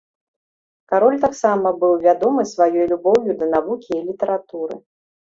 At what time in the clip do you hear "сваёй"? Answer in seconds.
2.53-2.85